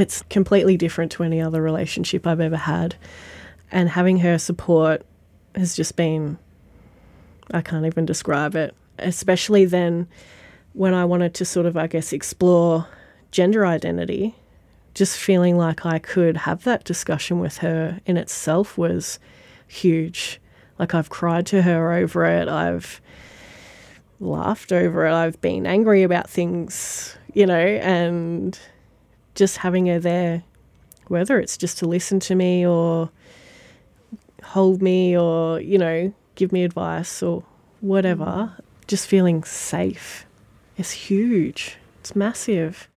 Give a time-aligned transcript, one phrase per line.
[0.00, 2.96] It's completely different to any other relationship I've ever had.
[3.70, 5.04] And having her support
[5.54, 6.38] has just been,
[7.52, 10.08] I can't even describe it, especially then
[10.72, 12.86] when I wanted to sort of, I guess, explore
[13.30, 14.34] gender identity.
[14.94, 19.18] Just feeling like I could have that discussion with her in itself was
[19.68, 20.40] huge.
[20.78, 22.48] Like I've cried to her over it.
[22.48, 23.00] I've
[24.18, 25.12] laughed over it.
[25.12, 28.58] I've been angry about things, you know, and
[29.34, 30.42] just having her there,
[31.08, 33.10] whether it's just to listen to me or
[34.42, 37.44] hold me or, you know, give me advice or
[37.80, 40.26] whatever, just feeling safe
[40.76, 41.76] is huge.
[42.00, 42.88] It's massive.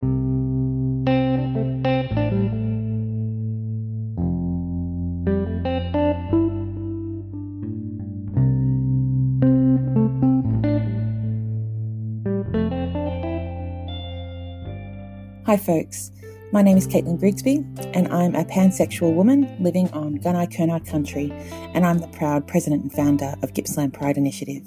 [15.45, 16.12] Hi, folks.
[16.52, 21.32] My name is Caitlin Grigsby, and I'm a pansexual woman living on Gunai Kurnai country,
[21.73, 24.66] and I'm the proud president and founder of Gippsland Pride Initiative.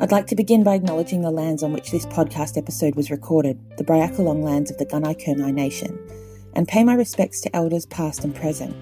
[0.00, 3.60] I'd like to begin by acknowledging the lands on which this podcast episode was recorded,
[3.76, 5.98] the Briagolong lands of the Gunai Kurnai Nation,
[6.54, 8.74] and pay my respects to elders past and present.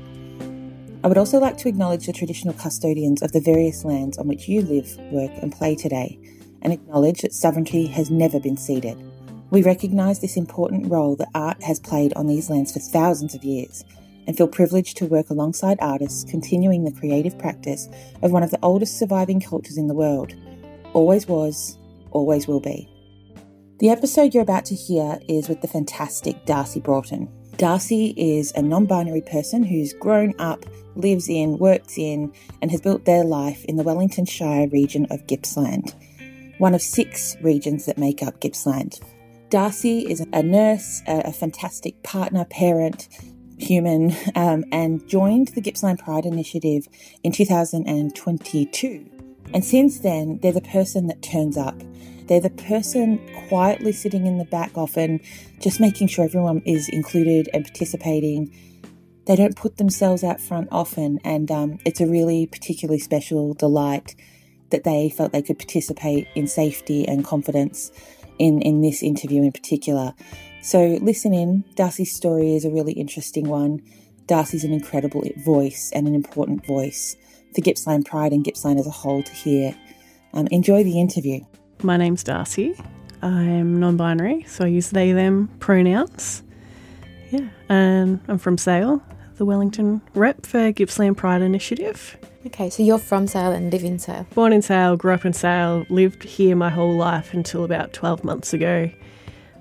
[1.02, 4.46] I would also like to acknowledge the traditional custodians of the various lands on which
[4.46, 6.16] you live, work, and play today,
[6.62, 9.02] and acknowledge that sovereignty has never been ceded.
[9.50, 13.44] We recognise this important role that art has played on these lands for thousands of
[13.44, 13.84] years
[14.26, 17.88] and feel privileged to work alongside artists continuing the creative practice
[18.22, 20.34] of one of the oldest surviving cultures in the world.
[20.94, 21.78] Always was,
[22.10, 22.88] always will be.
[23.78, 27.28] The episode you're about to hear is with the fantastic Darcy Broughton.
[27.56, 32.80] Darcy is a non binary person who's grown up, lives in, works in, and has
[32.80, 35.94] built their life in the Wellington Shire region of Gippsland,
[36.58, 38.98] one of six regions that make up Gippsland.
[39.48, 43.08] Darcy is a nurse, a, fantastic partner, parent,
[43.58, 46.88] human, um, and joined the Gippsland Pride Initiative
[47.22, 49.10] in 2022.
[49.54, 51.80] And since then, they're the person that turns up.
[52.26, 55.20] They're the person quietly sitting in the back, often
[55.60, 58.52] just making sure everyone is included and participating.
[59.26, 64.16] They don't put themselves out front often, and um, it's a really particularly special delight
[64.70, 67.92] that they felt they could participate in safety and confidence
[68.38, 70.14] in, in this interview in particular.
[70.62, 71.64] So listen in.
[71.74, 73.82] Darcy's story is a really interesting one.
[74.26, 77.16] Darcy's an incredible voice and an important voice
[77.54, 79.76] for Gippsland Pride and Gippsland as a whole to hear.
[80.32, 81.40] Um, enjoy the interview.
[81.82, 82.74] My name's Darcy.
[83.22, 86.42] I'm non binary, so I use they, them pronouns.
[87.30, 89.02] Yeah, and I'm from Sale,
[89.36, 92.16] the Wellington rep for Gippsland Pride Initiative.
[92.46, 94.24] Okay, so you're from Sale and live in Sale.
[94.32, 98.22] Born in Sale, grew up in Sale, lived here my whole life until about 12
[98.22, 98.88] months ago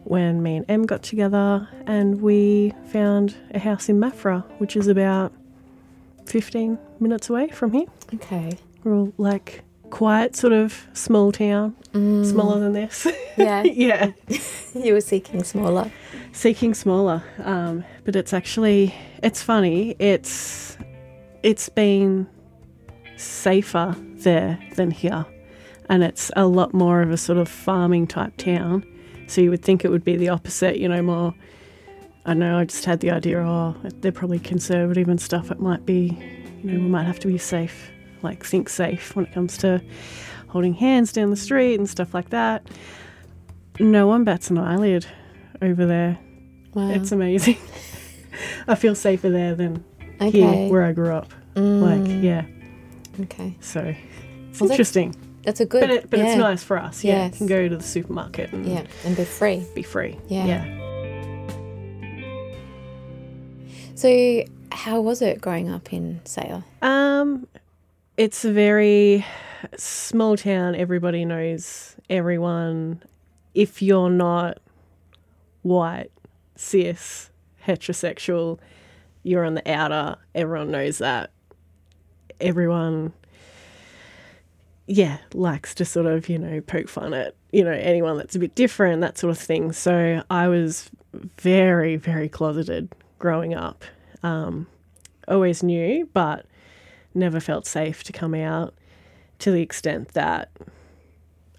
[0.04, 4.88] when me and Em got together and we found a house in Maffra, which is
[4.88, 5.34] about
[6.28, 7.88] 15 minutes away from here.
[8.14, 8.52] Okay.
[8.84, 12.24] We're all like quiet, sort of small town, mm.
[12.24, 13.08] smaller than this.
[13.36, 13.64] Yeah.
[13.66, 14.12] yeah.
[14.76, 15.92] you were seeking smaller.
[16.34, 17.24] Seeking smaller.
[17.40, 18.94] Um, but it's actually,
[19.24, 19.96] it's funny.
[19.98, 20.78] It's,
[21.42, 22.28] it's been
[23.18, 25.26] safer there than here.
[25.90, 28.86] And it's a lot more of a sort of farming type town.
[29.28, 31.34] So you would think it would be the opposite, you know, more.
[32.26, 35.52] I know, I just had the idea, oh, they're probably conservative and stuff.
[35.52, 36.18] It might be,
[36.64, 37.92] you know, we might have to be safe,
[38.24, 39.80] like think safe when it comes to
[40.48, 42.68] holding hands down the street and stuff like that.
[43.80, 45.06] No one bats an eyelid
[45.62, 46.18] over there.
[46.74, 46.90] Wow.
[46.90, 47.58] It's amazing.
[48.68, 49.84] I feel safer there than
[50.16, 50.32] okay.
[50.32, 51.32] here where I grew up.
[51.56, 51.82] Mm.
[51.82, 52.46] Like, yeah.
[53.22, 53.56] Okay.
[53.62, 53.96] So
[54.50, 55.12] it's well, interesting.
[55.12, 55.82] That's, that's, a good.
[55.82, 56.26] But, it, but yeah.
[56.28, 57.04] it's nice for us.
[57.04, 57.38] Yeah, yes.
[57.38, 59.66] can go to the supermarket and yeah, and be free.
[59.76, 60.18] Be free.
[60.28, 60.46] Yeah.
[60.46, 60.82] yeah.
[63.96, 66.64] So, how was it growing up in Sale?
[66.82, 67.48] Um,
[68.18, 69.26] it's a very
[69.78, 70.76] small town.
[70.76, 73.02] Everybody knows everyone.
[73.54, 74.58] If you're not
[75.62, 76.12] white,
[76.56, 77.30] cis,
[77.66, 78.60] heterosexual,
[79.24, 80.18] you're on the outer.
[80.34, 81.32] Everyone knows that
[82.40, 83.14] everyone
[84.88, 88.40] yeah, likes to sort of, you know, poke fun at, you know, anyone that's a
[88.40, 89.72] bit different, that sort of thing.
[89.72, 90.92] So I was
[91.40, 93.84] very, very closeted growing up.
[94.22, 94.68] Um,
[95.28, 96.46] always knew, but
[97.14, 98.76] never felt safe to come out
[99.40, 100.52] to the extent that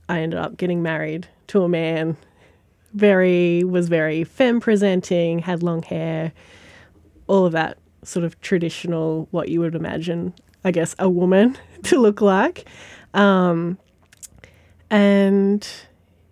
[0.08, 2.16] I ended up getting married to a man.
[2.94, 6.32] Very, was very femme presenting, had long hair,
[7.26, 10.32] all of that sort of traditional, what you would imagine
[10.66, 12.66] I guess, a woman to look like.
[13.14, 13.78] Um,
[14.90, 15.66] and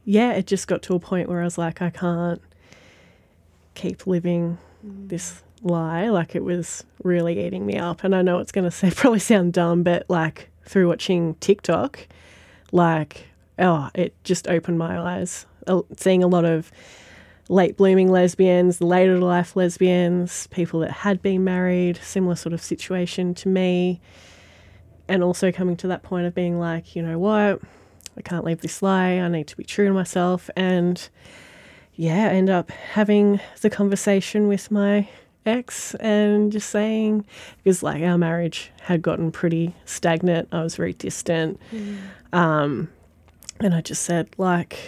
[0.05, 2.43] yeah, it just got to a point where I was like, I can't
[3.75, 6.09] keep living this lie.
[6.09, 8.03] Like it was really eating me up.
[8.03, 12.09] And I know it's going to probably sound dumb, but like through watching TikTok,
[12.73, 13.29] like,
[13.61, 15.47] oh, it just opened my eyes.
[15.69, 16.73] Uh, Seeing a lot of
[17.49, 23.33] late blooming lesbians, later life lesbians, people that had been married, similar sort of situation
[23.35, 24.01] to me.
[25.09, 27.61] And also coming to that point of being like, you know what?
[28.17, 29.19] I can't leave this lie.
[29.19, 30.49] I need to be true to myself.
[30.57, 31.07] And
[31.95, 35.09] yeah, end up having the conversation with my
[35.47, 37.27] ex and just saying,
[37.63, 40.49] because like our marriage had gotten pretty stagnant.
[40.53, 41.61] I was very distant.
[42.33, 42.89] Um,
[43.61, 44.79] and I just said, like,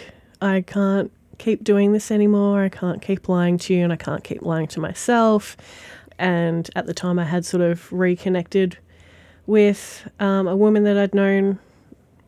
[0.41, 2.63] I can't keep doing this anymore.
[2.63, 5.55] I can't keep lying to you and I can't keep lying to myself.
[6.17, 8.77] And at the time, I had sort of reconnected
[9.47, 11.57] with um, a woman that I'd known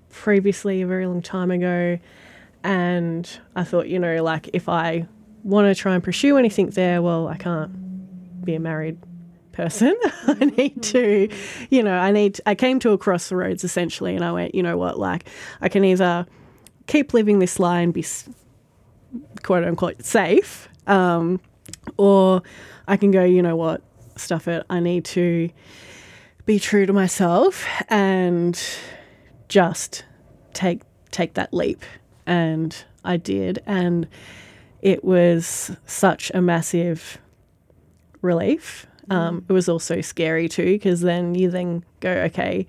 [0.10, 2.00] previously a very long time ago.
[2.64, 5.08] And I thought, you know, like if I
[5.44, 8.98] want to try and pursue anything there, well, I can't be a married
[9.52, 9.96] person.
[10.28, 11.30] I need to,
[11.70, 14.78] you know, I need, I came to a crossroads essentially and I went, you know
[14.78, 15.26] what, like
[15.62, 16.26] I can either
[16.88, 18.06] keep living this lie and be
[19.44, 21.40] quote unquote safe, um,
[21.98, 22.42] or
[22.88, 23.82] I can go, you know what,
[24.16, 24.66] stuff it.
[24.70, 25.50] I need to
[26.50, 28.60] be true to myself and
[29.50, 30.04] just
[30.54, 30.82] take
[31.12, 31.84] take that leap.
[32.26, 34.08] And I did, and
[34.82, 37.20] it was such a massive
[38.24, 38.88] relief.
[39.12, 42.66] Um, it was also scary too, because then you then go, okay,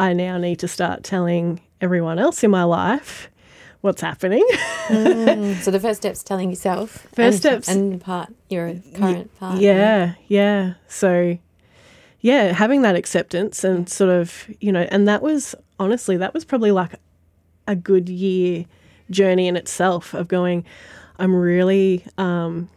[0.00, 3.28] I now need to start telling everyone else in my life
[3.82, 4.44] what's happening.
[4.88, 7.06] So the first step's telling yourself.
[7.14, 9.60] First and, step's- and part your current part.
[9.60, 10.74] Yeah, yeah.
[10.86, 11.38] So,
[12.26, 16.44] yeah, having that acceptance and sort of, you know, and that was honestly, that was
[16.44, 16.96] probably like
[17.68, 18.64] a good year
[19.10, 20.64] journey in itself of going,
[21.20, 22.68] I'm really um,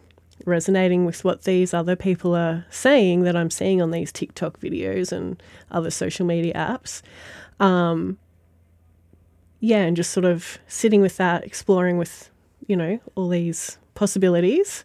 [0.46, 5.12] resonating with what these other people are saying that I'm seeing on these TikTok videos
[5.12, 5.42] and
[5.72, 7.02] other social media apps.
[7.60, 8.20] Um,
[9.62, 12.30] yeah, and just sort of sitting with that, exploring with,
[12.68, 14.84] you know, all these possibilities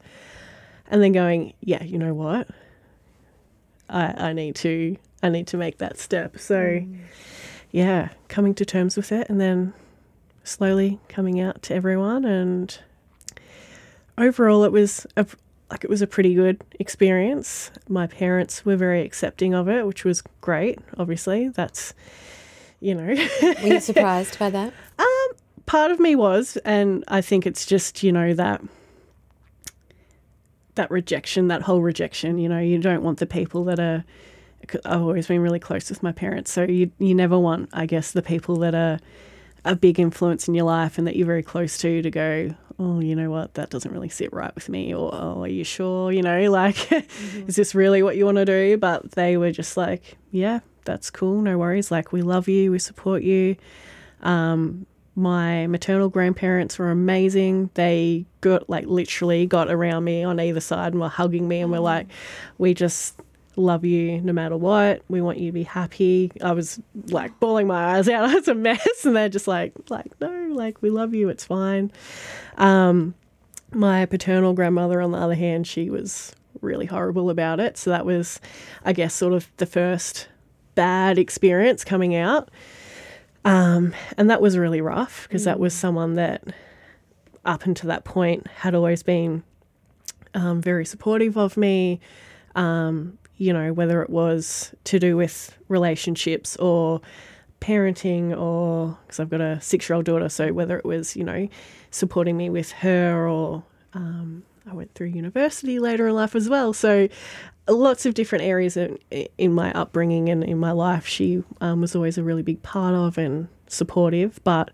[0.91, 2.49] and then going, yeah, you know what?
[3.89, 6.39] I, I need to I need to make that step.
[6.39, 6.85] So
[7.71, 9.73] yeah, coming to terms with it and then
[10.45, 12.79] slowly coming out to everyone and
[14.19, 15.27] overall it was a,
[15.71, 17.71] like it was a pretty good experience.
[17.89, 20.79] My parents were very accepting of it, which was great.
[20.99, 21.95] Obviously, that's
[22.81, 24.73] you know, Were you surprised by that?
[24.99, 28.61] Um, part of me was, and I think it's just you know that
[30.75, 32.39] that rejection, that whole rejection.
[32.39, 34.05] You know, you don't want the people that are.
[34.87, 38.13] I've always been really close with my parents, so you you never want, I guess,
[38.13, 38.99] the people that are
[39.65, 42.55] a big influence in your life and that you're very close to to go.
[42.79, 43.55] Oh, you know what?
[43.55, 44.93] That doesn't really sit right with me.
[44.93, 46.11] Or, oh, are you sure?
[46.11, 46.91] You know, like,
[47.47, 48.77] is this really what you want to do?
[48.77, 51.41] But they were just like, yeah, that's cool.
[51.41, 51.91] No worries.
[51.91, 52.73] Like, we love you.
[52.73, 53.57] We support you.
[54.23, 57.71] Um, my maternal grandparents were amazing.
[57.75, 61.71] They got like literally got around me on either side and were hugging me and
[61.71, 62.09] were like,
[62.59, 63.21] "We just
[63.57, 65.03] love you no matter what.
[65.09, 68.29] We want you to be happy." I was like bawling my eyes out.
[68.29, 71.29] I was a mess, and they're just like, "Like no, like we love you.
[71.29, 71.93] It's fine."
[72.57, 73.15] Um,
[73.73, 77.77] my paternal grandmother, on the other hand, she was really horrible about it.
[77.77, 78.41] So that was,
[78.85, 80.29] I guess, sort of the first
[80.75, 82.51] bad experience coming out.
[83.45, 86.45] Um, and that was really rough because that was someone that,
[87.45, 89.43] up until that point, had always been
[90.35, 92.01] um, very supportive of me.
[92.55, 97.01] Um, you know, whether it was to do with relationships or
[97.61, 101.25] parenting, or because I've got a six year old daughter, so whether it was, you
[101.25, 101.49] know,
[101.91, 106.73] supporting me with her or um, I went through university later in life as well.
[106.73, 107.09] So
[107.69, 108.99] lots of different areas in,
[109.39, 112.95] in my upbringing and in my life, she um, was always a really big part
[112.95, 114.41] of and supportive.
[114.45, 114.71] But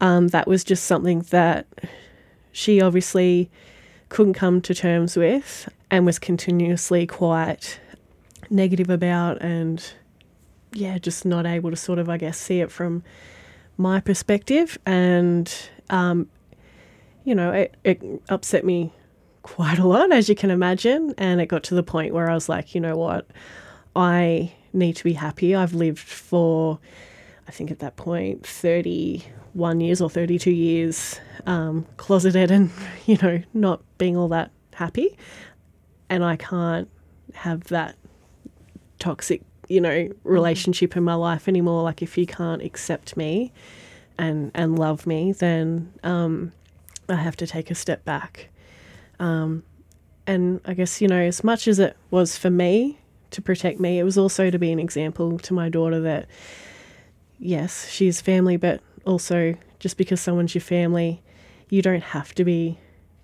[0.00, 1.66] um, that was just something that
[2.52, 3.50] she obviously
[4.08, 7.80] couldn't come to terms with and was continuously quite
[8.50, 9.92] negative about and
[10.72, 13.02] yeah, just not able to sort of, I guess, see it from
[13.76, 14.78] my perspective.
[14.86, 15.52] And,
[15.90, 16.28] um,
[17.24, 18.92] you know, it, it upset me
[19.42, 21.14] quite a lot, as you can imagine.
[21.18, 23.26] And it got to the point where I was like, you know what?
[23.94, 25.54] I need to be happy.
[25.54, 26.78] I've lived for,
[27.46, 32.70] I think at that point, 31 years or 32 years um, closeted and,
[33.06, 35.16] you know, not being all that happy.
[36.08, 36.88] And I can't
[37.34, 37.96] have that
[38.98, 41.82] toxic, you know, relationship in my life anymore.
[41.82, 43.52] Like, if you can't accept me
[44.18, 46.52] and, and love me, then um,
[47.08, 48.50] I have to take a step back.
[49.18, 49.62] Um,
[50.26, 52.98] and I guess, you know, as much as it was for me
[53.30, 56.28] to protect me, it was also to be an example to my daughter that,
[57.38, 61.22] yes, she's family, but also just because someone's your family,
[61.68, 62.78] you don't have to be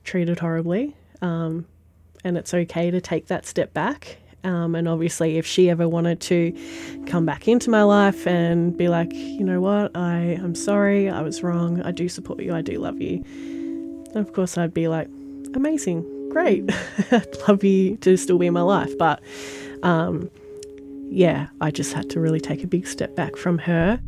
[0.05, 0.97] treated horribly.
[1.23, 1.67] Um,
[2.25, 4.19] and it's okay to take that step back.
[4.45, 6.57] Um, and obviously, if she ever wanted to
[7.07, 11.23] come back into my life and be like, you know what, I, I'm sorry, I
[11.23, 13.25] was wrong, I do support you, I do love you,
[14.15, 15.09] of course I'd be like,
[15.55, 16.65] amazing, great,
[17.11, 18.97] I'd love you to still be in my life.
[18.99, 19.23] But
[19.83, 20.31] um,
[21.11, 24.01] yeah, I just had to really take a big step back from her.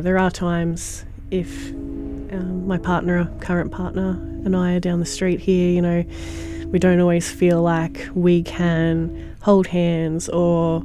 [0.00, 1.72] There are times if
[2.32, 4.10] um, my partner, current partner,
[4.44, 6.04] and I are down the street here, you know,
[6.66, 10.82] we don't always feel like we can hold hands or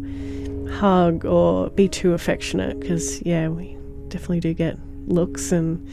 [0.72, 5.52] hug or be too affectionate because, yeah, we definitely do get looks.
[5.52, 5.86] And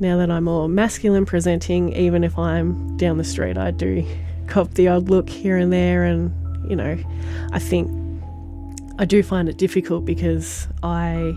[0.00, 4.04] now that I'm more masculine presenting, even if I'm down the street, I do
[4.48, 6.04] cop the odd look here and there.
[6.04, 6.32] And,
[6.68, 6.98] you know,
[7.52, 7.90] I think
[8.98, 11.36] I do find it difficult because I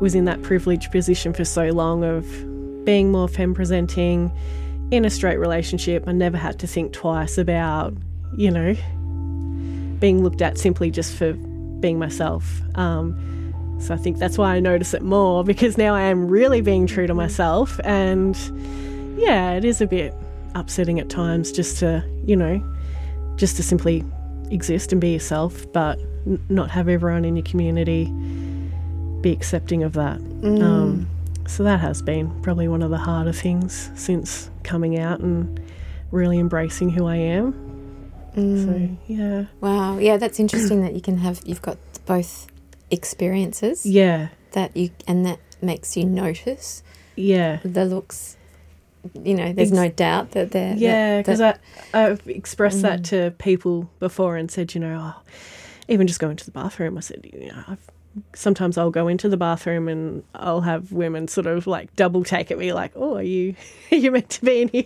[0.00, 2.26] was in that privileged position for so long of
[2.84, 4.32] being more femme presenting
[4.90, 7.94] in a straight relationship, I never had to think twice about,
[8.36, 8.74] you know,
[9.98, 11.32] being looked at simply just for
[11.80, 12.60] being myself.
[12.74, 16.60] Um, so I think that's why I notice it more because now I am really
[16.60, 17.80] being true to myself.
[17.84, 18.36] And
[19.18, 20.14] yeah, it is a bit
[20.54, 22.62] upsetting at times just to, you know,
[23.36, 24.04] just to simply
[24.50, 28.12] exist and be yourself, but n- not have everyone in your community
[29.24, 30.18] be accepting of that.
[30.20, 30.62] Mm.
[30.62, 31.08] Um,
[31.48, 35.60] so that has been probably one of the harder things since coming out and
[36.10, 38.12] really embracing who I am.
[38.36, 38.64] Mm.
[38.64, 39.46] So yeah.
[39.60, 39.98] Wow.
[39.98, 42.46] Yeah, that's interesting that you can have you've got both
[42.90, 43.86] experiences.
[43.86, 44.28] Yeah.
[44.52, 46.82] That you and that makes you notice.
[47.16, 47.60] Yeah.
[47.64, 48.36] The looks
[49.22, 51.56] you know, there's Ex- no doubt that they're Yeah, because I
[51.94, 52.82] I've expressed mm.
[52.82, 55.22] that to people before and said, you know, oh,
[55.88, 57.90] even just going to the bathroom, I said, you know, I've
[58.34, 62.50] sometimes I'll go into the bathroom and I'll have women sort of like double take
[62.50, 63.54] at me, like, "Oh, are you
[63.92, 64.84] are you meant to be in here?"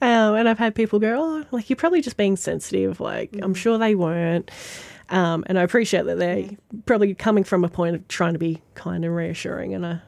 [0.00, 3.44] Um, and I've had people go, "Oh, like you're probably just being sensitive." Like mm-hmm.
[3.44, 3.56] I'm mm.
[3.56, 4.50] sure they weren't.
[5.08, 6.50] Um, and I appreciate that they're
[6.84, 9.72] probably coming from a point of trying to be kind and reassuring.
[9.72, 10.00] And I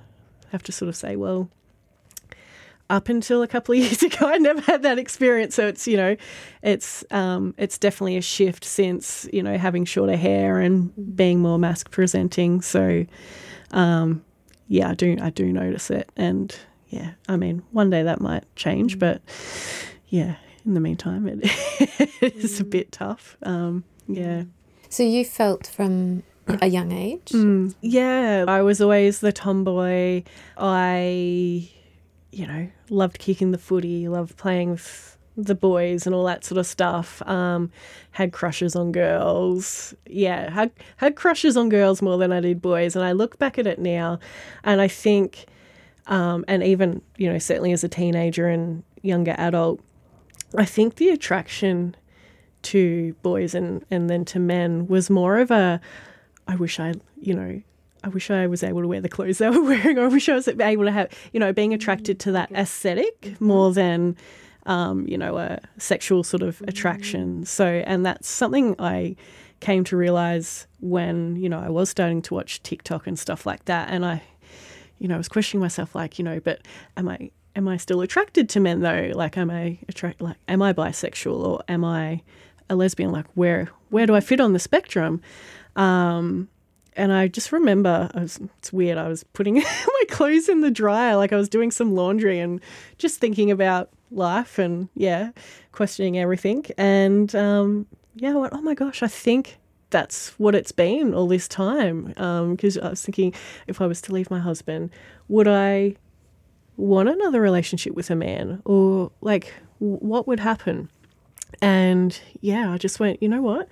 [0.50, 1.49] have to sort of say, well,
[2.90, 5.54] up until a couple of years ago, I never had that experience.
[5.54, 6.16] So it's you know,
[6.62, 11.59] it's um, it's definitely a shift since you know having shorter hair and being more
[11.59, 12.61] masc presenting.
[12.61, 13.07] So
[13.71, 14.25] um,
[14.68, 16.54] yeah, I do I do notice it, and
[16.88, 19.00] yeah, I mean one day that might change, mm.
[19.00, 19.23] but
[20.09, 21.40] yeah, in the meantime, it
[22.23, 22.71] is a mm.
[22.71, 23.37] bit tough.
[23.42, 24.45] Um, yeah.
[24.90, 26.23] So you felt from
[26.62, 27.30] a young age?
[27.33, 30.23] Mm, yeah, I was always the tomboy.
[30.57, 31.71] I
[32.30, 36.58] you know, loved kicking the footy, loved playing with the boys and all that sort
[36.58, 37.23] of stuff.
[37.26, 37.70] Um,
[38.11, 39.94] had crushes on girls.
[40.06, 42.97] Yeah, had had crushes on girls more than I did boys.
[42.97, 44.18] And I look back at it now,
[44.64, 45.47] and I think,
[46.06, 49.80] um, and even you know, certainly as a teenager and younger adult,
[50.56, 51.97] I think the attraction
[52.61, 55.80] to boys and and then to men was more of a,
[56.49, 57.62] I wish I, you know,
[58.05, 59.99] I wish I was able to wear the clothes they were wearing.
[59.99, 63.73] I wish I was able to have, you know, being attracted to that aesthetic more
[63.73, 64.17] than,
[64.67, 67.45] um, you know, a sexual sort of attraction.
[67.45, 69.17] So, and that's something I
[69.61, 73.64] came to realize when, you know, I was starting to watch TikTok and stuff like
[73.64, 73.88] that.
[73.90, 74.23] And I,
[74.99, 76.61] you know, I was questioning myself, like, you know, but
[76.97, 79.11] am I, am I still attracted to men though?
[79.14, 82.23] Like, am I attract, like, am I bisexual or am I
[82.71, 83.11] a lesbian?
[83.11, 85.21] Like, where, where do I fit on the spectrum?
[85.75, 86.49] Um,
[86.99, 88.99] and I just remember I was, it's weird.
[88.99, 92.61] I was putting my clothes in the dryer, like I was doing some laundry and
[92.99, 95.31] just thinking about life and yeah,
[95.73, 96.67] questioning everything.
[96.76, 97.87] And um,
[98.17, 99.59] yeah, I went, oh my gosh, I think
[99.90, 102.09] that's what it's been all this time.
[102.09, 103.33] Because um, I was thinking,
[103.67, 104.90] if I was to leave my husband,
[105.28, 105.95] would I
[106.76, 110.90] want another relationship with a man, or like what would happen?
[111.62, 113.69] And yeah, I just went, you know what?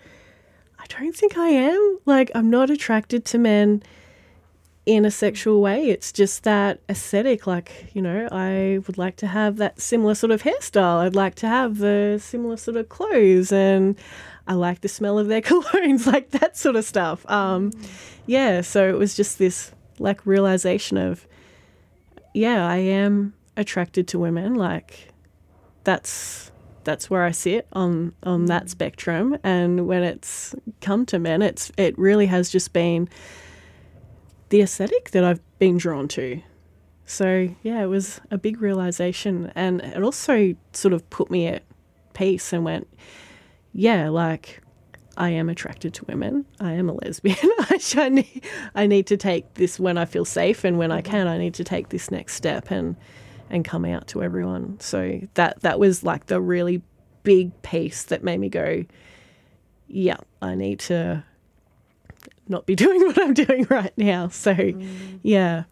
[0.91, 1.99] I don't think I am.
[2.05, 3.83] Like, I'm not attracted to men
[4.85, 5.89] in a sexual way.
[5.89, 7.47] It's just that aesthetic.
[7.47, 10.99] Like, you know, I would like to have that similar sort of hairstyle.
[10.99, 13.97] I'd like to have the similar sort of clothes, and
[14.47, 17.29] I like the smell of their colognes, like that sort of stuff.
[17.29, 17.73] Um,
[18.27, 21.27] yeah, so it was just this like realization of,
[22.33, 24.55] yeah, I am attracted to women.
[24.55, 25.09] Like
[25.85, 26.53] that's
[26.87, 28.71] that's where I sit on on that mm.
[28.71, 29.37] spectrum.
[29.45, 33.11] And when it's come to men, it's it really has just been
[34.49, 36.41] the aesthetic that I've been drawn to.
[37.05, 41.63] So yeah, it was a big realization, and it also sort of put me at
[42.15, 42.89] peace and went,
[43.75, 44.63] yeah, like
[45.17, 46.47] I am attracted to women.
[46.61, 47.37] I am a lesbian.
[47.97, 51.11] I need, I need to take this when I feel safe, and when I mm-hmm.
[51.11, 52.97] can, I need to take this next step and
[53.51, 54.79] and come out to everyone.
[54.81, 56.83] So that that was like the really
[57.23, 58.85] big piece that made me go,
[59.89, 61.25] yeah, I need to
[62.49, 64.29] not be doing what I'm doing right now.
[64.29, 65.21] So mm.
[65.23, 65.65] yeah.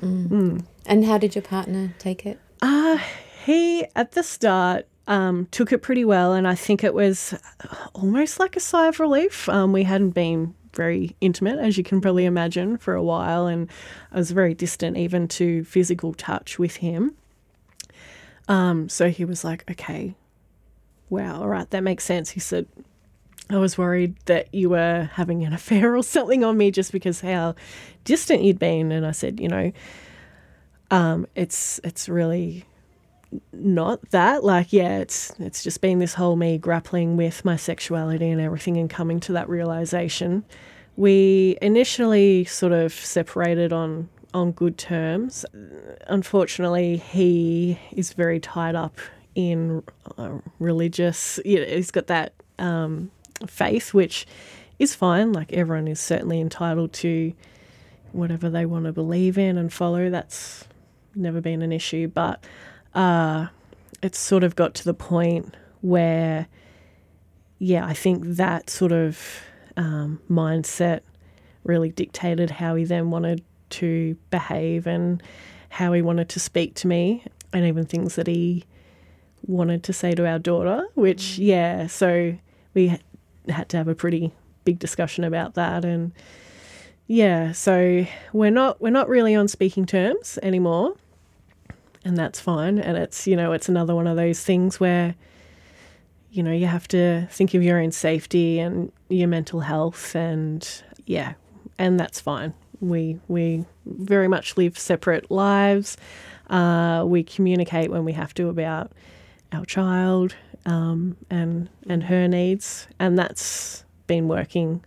[0.00, 0.28] Mm.
[0.28, 0.64] Mm.
[0.86, 2.40] And how did your partner take it?
[2.62, 2.98] Uh,
[3.44, 6.32] he, at the start, um, took it pretty well.
[6.32, 7.34] And I think it was
[7.94, 9.48] almost like a sigh of relief.
[9.48, 13.46] Um, we hadn't been very intimate, as you can probably imagine, for a while.
[13.46, 13.68] And
[14.12, 17.14] I was very distant even to physical touch with him.
[18.48, 20.14] Um, so he was like, okay,
[21.08, 22.30] wow, all right, that makes sense.
[22.30, 22.66] He said,
[23.48, 27.20] I was worried that you were having an affair or something on me just because
[27.20, 27.54] how
[28.04, 28.92] distant you'd been.
[28.92, 29.72] And I said, you know,
[30.90, 32.64] um, it's it's really
[33.52, 34.44] not that.
[34.44, 38.76] Like, yeah, it's it's just been this whole me grappling with my sexuality and everything
[38.76, 40.44] and coming to that realization.
[40.96, 45.44] We initially sort of separated on on good terms.
[46.06, 48.98] Unfortunately, he is very tied up
[49.34, 49.82] in
[50.18, 51.40] uh, religious.
[51.44, 53.10] You know, he's got that um,
[53.46, 54.26] faith, which
[54.78, 55.32] is fine.
[55.32, 57.32] Like everyone is certainly entitled to
[58.12, 60.10] whatever they want to believe in and follow.
[60.10, 60.64] That's
[61.14, 62.44] never been an issue, but
[62.94, 63.46] uh,
[64.02, 66.46] it's sort of got to the point where,
[67.58, 69.42] yeah, I think that sort of
[69.76, 71.00] um, mindset
[71.64, 75.22] really dictated how he then wanted to behave and
[75.68, 78.64] how he wanted to speak to me, and even things that he
[79.46, 81.46] wanted to say to our daughter, which, mm.
[81.46, 82.36] yeah, so
[82.74, 82.98] we
[83.48, 84.32] had to have a pretty
[84.64, 86.12] big discussion about that and
[87.06, 90.94] yeah so we're not we're not really on speaking terms anymore
[92.04, 92.78] and that's fine.
[92.78, 95.14] And it's, you know, it's another one of those things where,
[96.30, 100.82] you know, you have to think of your own safety and your mental health and
[101.06, 101.34] yeah,
[101.78, 102.54] and that's fine.
[102.80, 105.96] We we very much live separate lives.
[106.48, 108.92] Uh, we communicate when we have to about
[109.52, 110.34] our child
[110.66, 114.84] um, and and her needs, and that's been working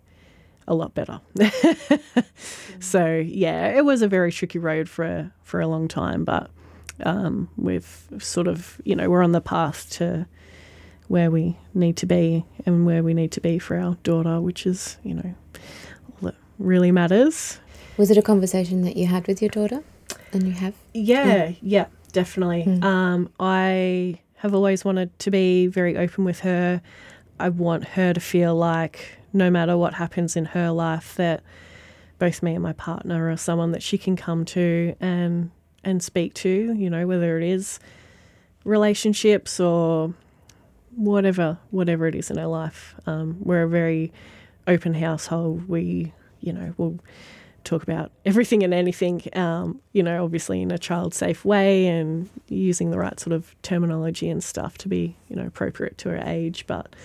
[0.67, 1.19] a lot better.
[2.79, 6.49] so yeah, it was a very tricky road for for a long time, but
[7.01, 10.25] um, we've sort of, you know, we're on the path to
[11.07, 14.65] where we need to be and where we need to be for our daughter, which
[14.65, 15.35] is, you know,
[16.11, 17.59] all that really matters.
[17.97, 19.83] Was it a conversation that you had with your daughter?
[20.31, 20.73] And you have?
[20.93, 22.63] Yeah, yeah, yeah definitely.
[22.63, 22.83] Mm.
[22.83, 26.81] Um, I have always wanted to be very open with her.
[27.39, 31.43] I want her to feel like no matter what happens in her life, that
[32.19, 35.51] both me and my partner are someone that she can come to and
[35.83, 37.79] and speak to, you know, whether it is
[38.63, 40.13] relationships or
[40.95, 42.95] whatever, whatever it is in our life.
[43.05, 44.11] Um, we're a very
[44.67, 45.67] open household.
[45.67, 46.99] We, you know, will
[47.63, 52.29] talk about everything and anything, um, you know, obviously in a child safe way and
[52.47, 56.21] using the right sort of terminology and stuff to be, you know, appropriate to her
[56.25, 56.65] age.
[56.67, 56.95] But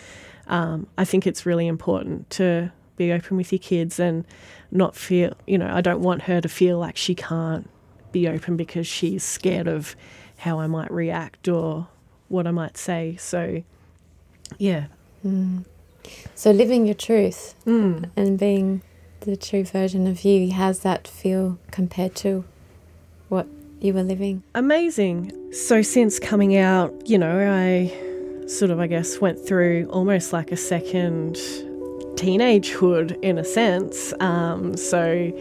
[0.46, 4.24] um, I think it's really important to be open with your kids and
[4.70, 7.68] not feel, you know, I don't want her to feel like she can't
[8.18, 9.94] be open because she's scared of
[10.38, 11.88] how I might react or
[12.28, 13.16] what I might say.
[13.18, 13.62] So,
[14.58, 14.86] yeah.
[15.24, 15.64] Mm.
[16.34, 18.10] So, living your truth mm.
[18.16, 18.82] and being
[19.20, 22.44] the true version of you, how's that feel compared to
[23.28, 23.46] what
[23.80, 24.42] you were living?
[24.54, 25.52] Amazing.
[25.52, 27.92] So, since coming out, you know, I
[28.48, 31.36] sort of, I guess, went through almost like a second
[32.16, 34.12] teenagehood in a sense.
[34.20, 35.32] Um, so,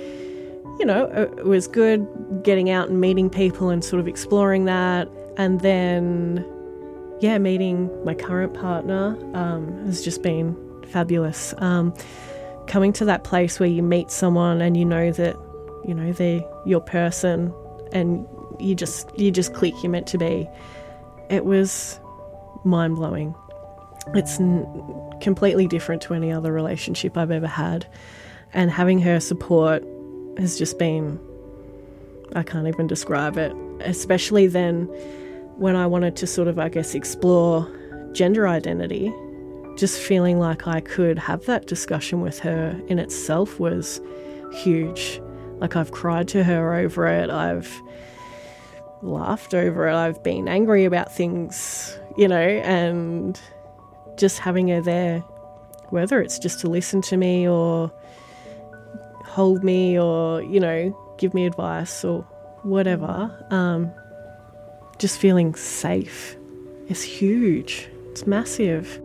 [0.79, 2.07] you know, it was good
[2.43, 5.09] getting out and meeting people and sort of exploring that.
[5.37, 6.45] And then,
[7.19, 10.55] yeah, meeting my current partner um, has just been
[10.87, 11.53] fabulous.
[11.57, 11.93] Um,
[12.67, 15.35] coming to that place where you meet someone and you know that,
[15.85, 17.53] you know, they're your person
[17.91, 18.27] and
[18.59, 19.73] you just you just click.
[19.81, 20.47] You're meant to be.
[21.29, 21.99] It was
[22.63, 23.35] mind blowing.
[24.13, 24.65] It's n-
[25.21, 27.85] completely different to any other relationship I've ever had,
[28.53, 29.83] and having her support
[30.39, 31.19] has just been,
[32.35, 33.53] I can't even describe it.
[33.81, 34.85] Especially then
[35.57, 37.67] when I wanted to sort of, I guess, explore
[38.13, 39.13] gender identity,
[39.77, 44.01] just feeling like I could have that discussion with her in itself was
[44.51, 45.21] huge.
[45.59, 47.29] Like I've cried to her over it.
[47.29, 47.71] I've
[49.01, 49.93] laughed over it.
[49.93, 53.39] I've been angry about things, you know, and
[54.17, 55.19] just having her there,
[55.89, 57.91] whether it's just to listen to me or
[59.37, 62.23] hold me or, you know, give me advice or
[62.63, 63.91] whatever, um,
[64.97, 66.35] just feeling safe
[66.87, 67.87] is huge.
[68.09, 68.99] It's massive.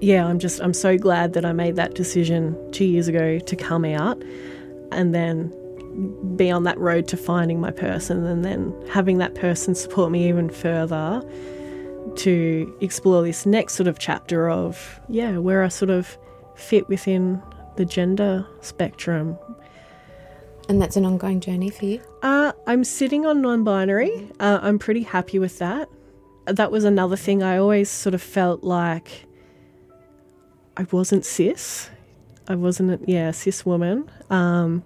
[0.00, 3.56] Yeah, I'm just, I'm so glad that I made that decision two years ago to
[3.56, 4.22] come out
[4.90, 5.52] and then
[6.34, 10.26] be on that road to finding my person and then having that person support me
[10.26, 11.22] even further
[12.16, 16.16] to explore this next sort of chapter of, yeah, where I sort of
[16.54, 17.42] fit within
[17.76, 19.38] the gender spectrum.
[20.68, 22.00] And that's an ongoing journey for you?
[22.22, 24.30] Uh, I'm sitting on non binary.
[24.40, 25.88] Uh, I'm pretty happy with that.
[26.46, 29.26] That was another thing I always sort of felt like
[30.76, 31.90] I wasn't cis.
[32.48, 34.10] I wasn't, yeah, cis woman.
[34.30, 34.82] Um,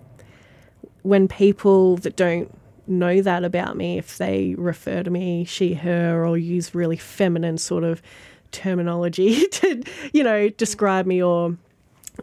[1.03, 2.53] when people that don't
[2.87, 7.59] know that about me, if they refer to me she, her, or use really feminine
[7.59, 8.03] sort of
[8.51, 11.57] terminology to, you know, describe me or,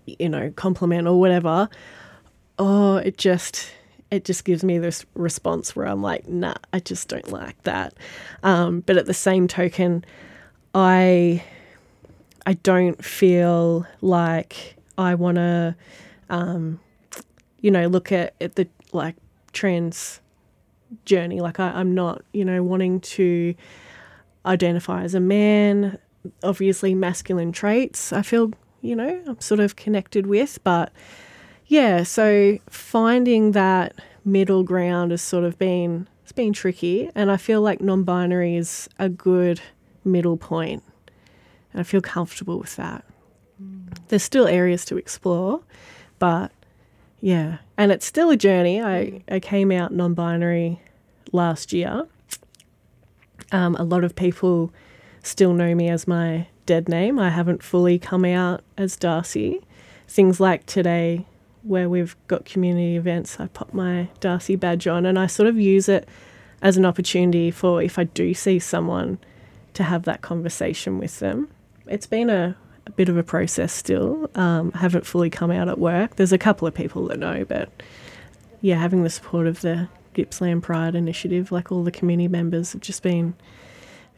[0.06, 1.70] you know, compliment or whatever,
[2.60, 3.72] oh, it just
[4.12, 7.94] it just gives me this response where I'm like, nah, I just don't like that.
[8.44, 10.06] Um, but at the same token,
[10.74, 11.44] I
[12.46, 15.76] I don't feel like I want to,
[16.30, 16.80] um,
[17.60, 19.16] you know, look at, at the like
[19.52, 20.22] trans
[21.06, 21.42] journey.
[21.42, 23.56] Like I, I'm not, you know, wanting to
[24.46, 25.98] identify as a man.
[26.44, 28.14] Obviously, masculine traits.
[28.14, 28.52] I feel,
[28.86, 30.92] you know, I'm sort of connected with, but
[31.68, 32.04] yeah.
[32.04, 37.62] So finding that middle ground has sort of been it's been tricky, and I feel
[37.62, 39.62] like non-binary is a good
[40.04, 40.84] middle point
[41.76, 43.04] and I feel comfortable with that.
[43.62, 43.98] Mm.
[44.08, 45.62] There's still areas to explore,
[46.20, 46.52] but
[47.20, 48.82] yeah, and it's still a journey.
[48.82, 50.80] I, I came out non binary
[51.34, 52.08] last year.
[53.52, 54.72] Um, a lot of people
[55.26, 57.20] still know me as my dead name.
[57.20, 59.62] I haven't fully come out as Darcy.
[60.08, 61.26] Things like today,
[61.64, 65.60] where we've got community events, I pop my Darcy badge on and I sort of
[65.60, 66.08] use it
[66.62, 69.18] as an opportunity for if I do see someone
[69.74, 71.50] to have that conversation with them
[71.88, 74.30] it's been a, a bit of a process still.
[74.36, 76.16] Um, I haven't fully come out at work.
[76.16, 77.70] There's a couple of people that know, but
[78.62, 82.82] yeah, having the support of the Gippsland Pride initiative, like all the community members, have
[82.82, 83.36] just been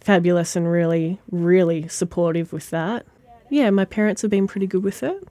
[0.01, 3.05] fabulous and really, really supportive with that.
[3.49, 5.27] Yeah, my parents have been pretty good with it.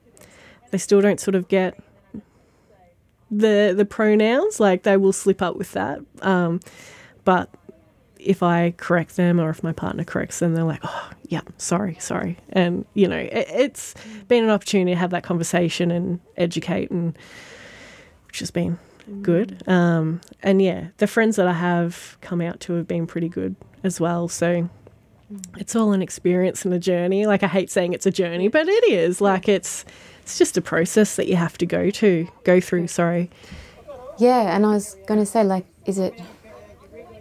[0.71, 1.79] They still don't sort of get
[3.31, 6.01] the the pronouns, like they will slip up with that.
[6.23, 6.61] Um,
[7.25, 7.51] but
[8.19, 11.97] if I correct them or if my partner corrects them, they're like, oh, yeah, sorry,
[12.01, 12.39] sorry.
[12.49, 13.95] And, you know, it, it's
[14.29, 17.17] been an opportunity to have that conversation and educate, and
[18.27, 18.79] which has been
[19.23, 19.63] good.
[19.69, 23.55] Um, and yeah, the friends that I have come out to have been pretty good
[23.87, 24.29] as well.
[24.29, 24.69] So
[25.57, 27.27] it's all an experience and a journey.
[27.27, 29.21] Like, I hate saying it's a journey, but it is.
[29.21, 29.85] Like, it's.
[30.23, 33.31] It's just a process that you have to go to, go through, sorry.
[34.19, 36.21] Yeah, and I was going to say, like, is it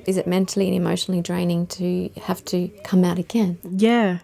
[0.07, 3.59] is it mentally and emotionally draining to have to come out again?
[3.63, 4.21] Yeah,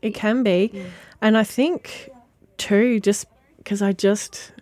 [0.00, 0.84] it can be.
[1.20, 2.08] And I think,
[2.56, 3.26] too, just
[3.58, 4.52] because I just,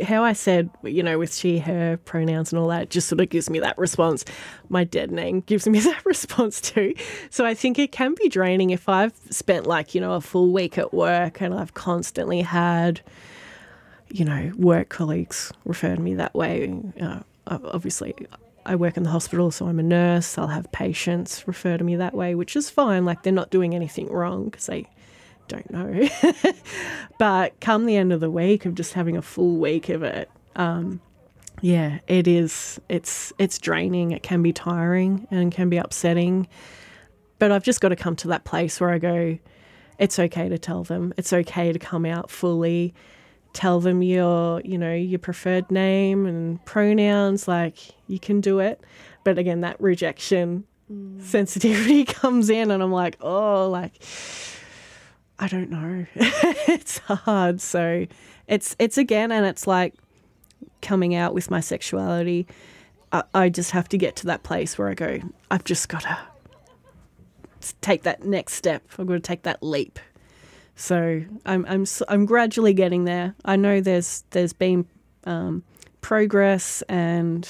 [0.00, 3.28] how I said, you know, with she, her pronouns and all that, just sort of
[3.28, 4.24] gives me that response.
[4.68, 6.94] My dead name gives me that response too.
[7.30, 10.52] So I think it can be draining if I've spent like, you know, a full
[10.52, 13.00] week at work and I've constantly had,
[14.08, 16.74] you know, work colleagues refer to me that way.
[17.00, 18.14] Uh, obviously,
[18.64, 20.38] I work in the hospital, so I'm a nurse.
[20.38, 23.04] I'll have patients refer to me that way, which is fine.
[23.04, 24.86] Like they're not doing anything wrong because they
[25.54, 26.08] don't know.
[27.18, 30.30] but come the end of the week of just having a full week of it,
[30.56, 31.00] um,
[31.60, 32.80] yeah, it is.
[32.88, 34.10] It's it's draining.
[34.10, 36.48] It can be tiring and can be upsetting.
[37.38, 39.38] But I've just got to come to that place where I go,
[39.98, 41.12] it's okay to tell them.
[41.16, 42.94] It's okay to come out fully
[43.52, 48.80] tell them your, you know, your preferred name and pronouns, like you can do it.
[49.24, 51.20] But again, that rejection mm.
[51.22, 54.02] sensitivity comes in and I'm like, oh, like
[55.38, 56.06] I don't know.
[56.14, 57.60] it's hard.
[57.60, 58.06] So
[58.46, 59.94] it's it's again and it's like
[60.80, 62.46] coming out with my sexuality.
[63.10, 65.18] I, I just have to get to that place where I go,
[65.50, 66.18] I've just gotta
[67.80, 68.82] take that next step.
[68.98, 69.98] I've got to take that leap.
[70.74, 73.34] So I'm I'm I'm gradually getting there.
[73.44, 74.86] I know there's there's been
[75.24, 75.64] um,
[76.00, 77.48] progress and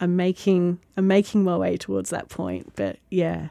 [0.00, 2.72] I'm making I'm making my way towards that point.
[2.76, 3.48] But yeah,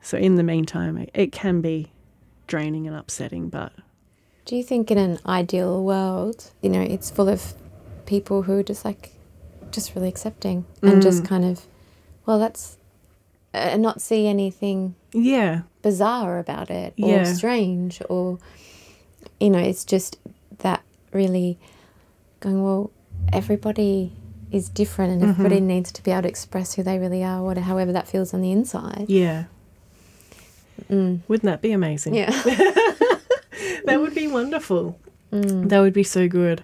[0.00, 1.92] so in the meantime, it, it can be
[2.52, 3.48] draining and upsetting.
[3.48, 3.72] But
[4.44, 7.54] do you think in an ideal world, you know, it's full of
[8.04, 9.12] people who are just like
[9.70, 11.28] just really accepting and just mm.
[11.28, 11.64] kind of
[12.26, 12.76] well, that's
[13.54, 15.62] and not see anything Yeah.
[15.80, 17.24] bizarre about it or Yeah.
[17.24, 18.38] strange or
[19.40, 20.18] you know it's just
[20.58, 21.58] that really
[22.40, 22.90] going well
[23.32, 24.12] everybody
[24.50, 25.66] is different and everybody Mm-hmm.
[25.66, 28.40] needs to be able to express who they really are whatever however that feels on
[28.42, 29.44] the inside Yeah.
[30.88, 32.14] Wouldn't that be amazing?
[32.14, 32.30] yeah
[33.84, 34.98] That would be wonderful.
[35.30, 36.62] That would be so good.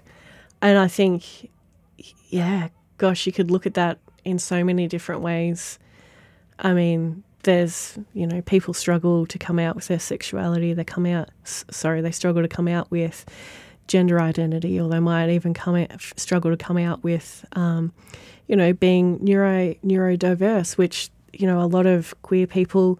[0.60, 1.50] And I think,
[2.28, 5.78] yeah, gosh, you could look at that in so many different ways.
[6.58, 10.74] I mean, there's, you know, people struggle to come out with their sexuality.
[10.74, 13.24] They come out, sorry, they struggle to come out with
[13.86, 17.92] gender identity, or they might even come out, struggle to come out with, um,
[18.48, 22.98] you know, being neuro neurodiverse, which you know a lot of queer people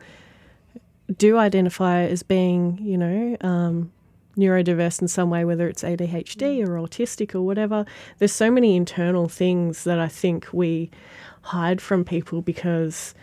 [1.16, 3.92] do identify as being, you know, um,
[4.36, 7.84] neurodiverse in some way, whether it's ADHD or autistic or whatever.
[8.18, 10.90] There's so many internal things that I think we
[11.42, 13.14] hide from people because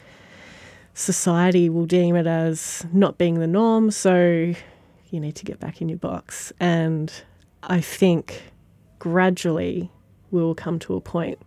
[0.94, 3.92] society will deem it as not being the norm.
[3.92, 4.54] So
[5.10, 6.52] you need to get back in your box.
[6.60, 7.12] And
[7.64, 8.52] I think
[9.00, 9.92] gradually
[10.32, 11.40] we will come to a point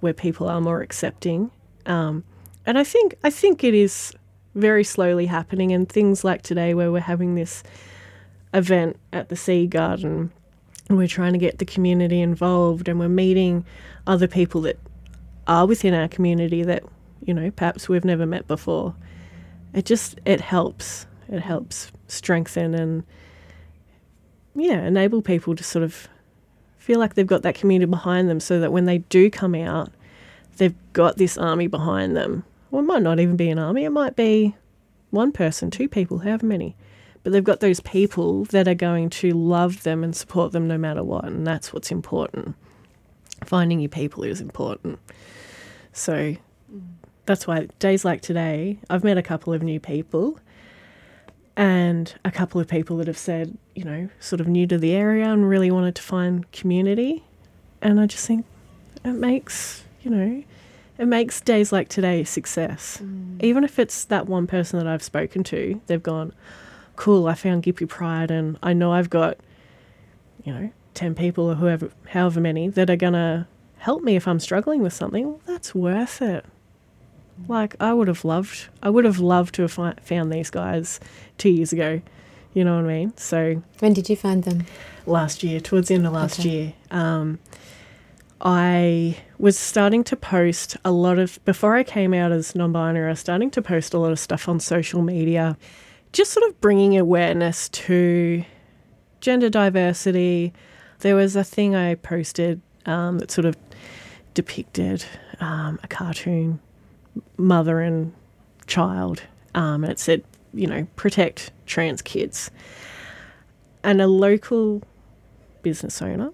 [0.00, 1.50] where people are more accepting.
[1.86, 2.24] Um,
[2.66, 4.14] and I think I think it is
[4.54, 5.72] very slowly happening.
[5.72, 7.62] And things like today, where we're having this
[8.52, 10.32] event at the Sea Garden,
[10.88, 13.64] and we're trying to get the community involved, and we're meeting
[14.06, 14.78] other people that
[15.46, 16.82] are within our community that
[17.24, 18.94] you know perhaps we've never met before.
[19.72, 21.06] It just it helps.
[21.28, 23.04] It helps strengthen and
[24.54, 26.08] yeah, enable people to sort of
[26.78, 29.90] feel like they've got that community behind them, so that when they do come out,
[30.56, 32.44] they've got this army behind them.
[32.70, 33.84] Well, it might not even be an army.
[33.84, 34.54] It might be
[35.10, 36.76] one person, two people, however many.
[37.22, 40.78] But they've got those people that are going to love them and support them no
[40.78, 41.24] matter what.
[41.24, 42.54] And that's what's important.
[43.44, 44.98] Finding your people is important.
[45.92, 46.36] So
[47.26, 50.38] that's why days like today, I've met a couple of new people
[51.56, 54.94] and a couple of people that have said, you know, sort of new to the
[54.94, 57.24] area and really wanted to find community.
[57.82, 58.46] And I just think
[59.04, 60.44] it makes, you know,
[61.00, 63.02] it makes days like today a success.
[63.40, 66.32] Even if it's that one person that I've spoken to, they've gone,
[66.96, 69.38] cool, I found Gippy Pride and I know I've got,
[70.44, 73.46] you know, 10 people or whoever, however many that are going to
[73.78, 75.24] help me if I'm struggling with something.
[75.26, 76.44] Well, that's worth it.
[77.48, 81.00] Like I would have loved, I would have loved to have fi- found these guys
[81.38, 82.02] two years ago.
[82.52, 83.16] You know what I mean?
[83.16, 84.66] So when did you find them
[85.06, 86.48] last year, towards the end of last Okay.
[86.50, 87.38] year, um,
[88.42, 93.06] I was starting to post a lot of, before I came out as non binary,
[93.06, 95.58] I was starting to post a lot of stuff on social media,
[96.12, 98.44] just sort of bringing awareness to
[99.20, 100.54] gender diversity.
[101.00, 103.56] There was a thing I posted um, that sort of
[104.32, 105.04] depicted
[105.40, 106.60] um, a cartoon
[107.36, 108.14] mother and
[108.66, 109.22] child,
[109.54, 110.24] um, and it said,
[110.54, 112.50] you know, protect trans kids.
[113.82, 114.82] And a local
[115.62, 116.30] business owner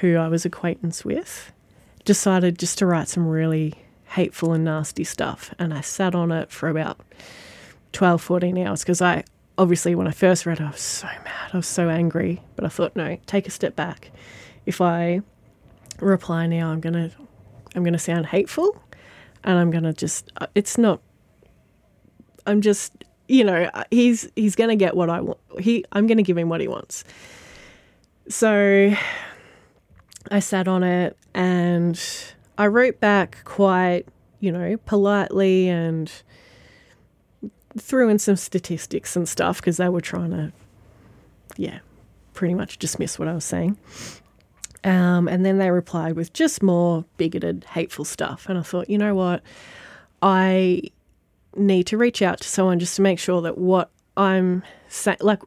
[0.00, 1.52] who I was acquaintance with
[2.04, 3.74] decided just to write some really
[4.10, 5.54] hateful and nasty stuff.
[5.58, 7.00] And I sat on it for about
[7.92, 9.24] 12, 14 hours because I
[9.58, 11.50] obviously, when I first read it, I was so mad.
[11.52, 12.42] I was so angry.
[12.56, 14.10] But I thought, no, take a step back.
[14.66, 15.20] If I
[16.00, 17.10] reply now, I'm going to.
[17.74, 18.76] I'm going to sound hateful
[19.44, 21.00] and I'm going to just uh, it's not
[22.46, 26.16] I'm just you know he's he's going to get what I want he I'm going
[26.16, 27.04] to give him what he wants
[28.28, 28.94] so
[30.30, 32.00] I sat on it and
[32.58, 34.06] I wrote back quite
[34.40, 36.10] you know politely and
[37.78, 40.52] threw in some statistics and stuff because they were trying to
[41.56, 41.78] yeah
[42.34, 43.76] pretty much dismiss what I was saying
[44.84, 48.46] um, and then they replied with just more bigoted, hateful stuff.
[48.48, 49.42] And I thought, you know what?
[50.22, 50.82] I
[51.54, 55.40] need to reach out to someone just to make sure that what I'm saying, like,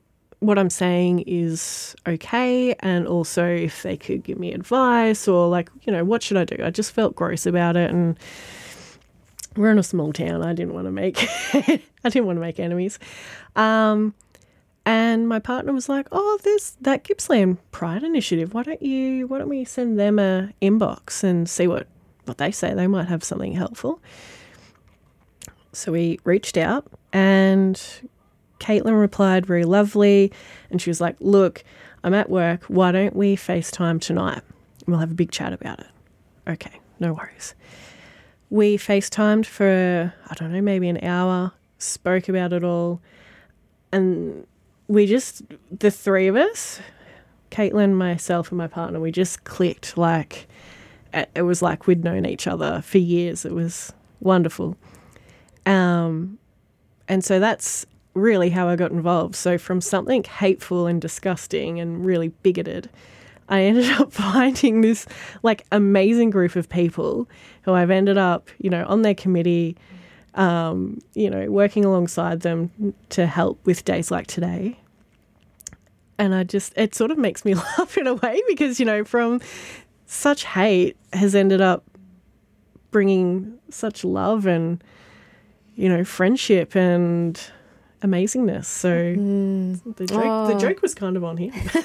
[0.44, 2.76] what I'm saying is okay.
[2.80, 6.44] And also if they could give me advice or, like, you know, what should I
[6.44, 6.58] do?
[6.64, 7.90] I just felt gross about it.
[7.90, 8.18] And
[9.56, 10.44] we're in a small town.
[10.44, 13.00] I didn't want to make, I didn't want to make enemies.
[13.56, 14.14] Um,
[14.86, 18.54] and my partner was like, "Oh, there's that Gippsland Pride Initiative.
[18.54, 19.28] Why don't you?
[19.28, 21.88] Why don't we send them a inbox and see what
[22.26, 22.74] what they say?
[22.74, 24.02] They might have something helpful."
[25.72, 27.82] So we reached out, and
[28.64, 30.32] Caitlin replied very lovely,
[30.72, 31.64] and she was like, "Look,
[32.04, 32.64] I'm at work.
[32.66, 34.42] Why don't we FaceTime tonight?
[34.88, 35.88] We'll have a big chat about it."
[36.48, 37.56] Okay, no worries.
[38.50, 41.52] We FaceTimed for I don't know, maybe an hour.
[41.78, 43.02] Spoke about it all,
[43.92, 44.48] and
[44.88, 45.44] we just
[45.78, 46.80] the three of us
[47.52, 50.48] caitlin myself and my partner we just clicked like
[51.36, 54.76] it was like we'd known each other for years it was wonderful.
[55.66, 56.40] Um,
[57.08, 59.36] and so that's really how I got involved.
[59.36, 62.90] So from something hateful and disgusting and really bigoted,
[63.50, 65.06] I ended up finding this
[65.42, 67.28] like amazing group of people
[67.64, 69.78] who I've ended up, you know, on their committee,
[70.36, 74.80] um, you know, working alongside them to help with days like today.
[76.20, 79.04] And I just, it sort of makes me laugh in a way because, you know,
[79.04, 79.42] from
[80.06, 81.84] such hate has ended up
[82.92, 84.84] bringing such love and,
[85.76, 87.42] you know, friendship and
[88.04, 88.66] amazingness.
[88.66, 89.96] So mm.
[89.96, 90.48] the joke, oh.
[90.48, 91.52] the joke was kind of on him.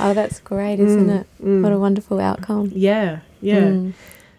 [0.00, 1.26] oh, that's great, isn't mm, it?
[1.42, 1.62] Mm.
[1.62, 2.70] What a wonderful outcome.
[2.74, 3.60] Yeah, yeah.
[3.60, 3.92] Mm.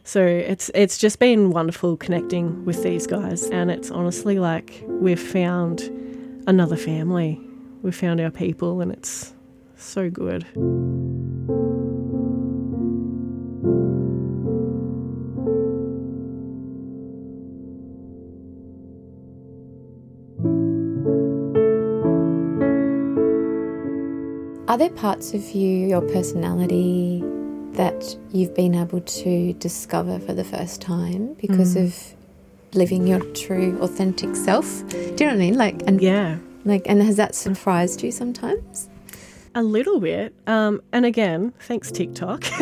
[0.04, 5.22] So it's it's just been wonderful connecting with these guys, and it's honestly like we've
[5.22, 5.82] found
[6.48, 7.40] another family.
[7.82, 9.34] We've found our people, and it's
[9.78, 10.46] so good.
[24.74, 27.22] Are there parts of you, your personality,
[27.74, 31.86] that you've been able to discover for the first time because mm.
[31.86, 32.16] of
[32.74, 34.66] living your true, authentic self?
[34.90, 35.54] Do you know what I mean?
[35.60, 38.90] Like, and yeah, like, and has that surprised you sometimes?
[39.54, 40.34] A little bit.
[40.48, 42.44] Um, and again, thanks TikTok.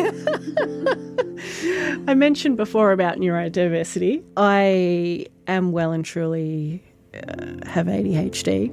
[2.06, 4.22] I mentioned before about neurodiversity.
[4.36, 6.82] I am well and truly
[7.14, 8.68] uh, have ADHD.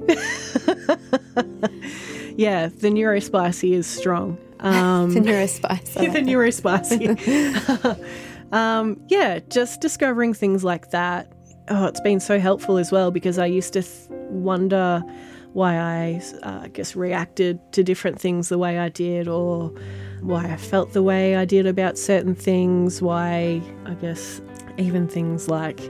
[2.36, 4.38] yeah, the neurospicy is strong.
[4.60, 6.12] Um, the neurospicy.
[6.12, 8.04] the neurospicy.
[8.52, 11.32] um, yeah, just discovering things like that.
[11.68, 15.02] Oh, it's been so helpful as well because I used to th- wonder
[15.52, 19.72] why I, uh, I guess, reacted to different things the way I did, or
[20.20, 23.00] why I felt the way I did about certain things.
[23.02, 24.40] Why, I guess,
[24.78, 25.80] even things like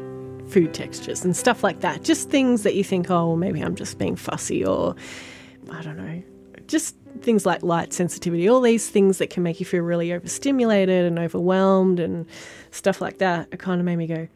[0.48, 2.02] food textures and stuff like that.
[2.02, 4.94] Just things that you think, oh, well, maybe I'm just being fussy, or
[5.70, 6.22] I don't know,
[6.70, 11.04] just things like light sensitivity, all these things that can make you feel really overstimulated
[11.04, 12.26] and overwhelmed and
[12.70, 13.48] stuff like that.
[13.52, 14.28] It kind of made me go,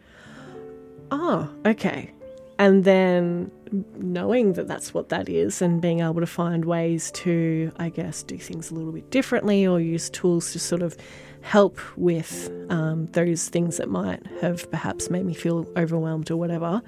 [1.11, 2.12] oh, okay.
[2.59, 3.51] And then
[3.97, 8.23] knowing that that's what that is and being able to find ways to, I guess,
[8.23, 10.97] do things a little bit differently or use tools to sort of
[11.40, 16.83] help with um, those things that might have perhaps made me feel overwhelmed or whatever.